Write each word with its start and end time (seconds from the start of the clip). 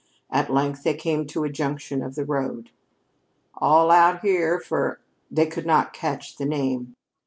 At 0.31 0.51
length 0.51 0.81
they 0.81 0.95
came 0.95 1.27
to 1.27 1.43
a 1.43 1.51
junction 1.51 2.01
of 2.01 2.15
the 2.15 2.25
road. 2.25 2.71
"All 3.53 3.91
out 3.91 4.21
here 4.21 4.59
for" 4.59 4.99
They 5.29 5.45
could 5.45 5.67
not 5.67 5.93
catch 5.93 6.37
the 6.37 6.45
name. 6.47 6.95